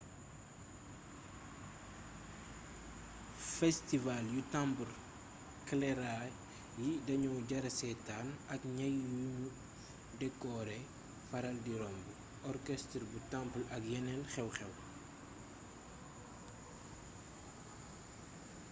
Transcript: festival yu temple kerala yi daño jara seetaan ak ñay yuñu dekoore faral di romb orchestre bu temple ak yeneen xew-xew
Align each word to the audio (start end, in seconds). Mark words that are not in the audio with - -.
festival 3.57 4.23
yu 4.35 4.41
temple 4.53 4.91
kerala 5.67 6.15
yi 6.81 6.89
daño 7.07 7.31
jara 7.49 7.71
seetaan 7.79 8.27
ak 8.53 8.61
ñay 8.77 8.93
yuñu 9.03 9.45
dekoore 10.19 10.79
faral 11.29 11.57
di 11.65 11.73
romb 11.81 12.05
orchestre 12.51 13.03
bu 13.11 13.17
temple 13.33 13.63
ak 13.75 13.83
yeneen 13.91 14.21
xew-xew 14.33 14.73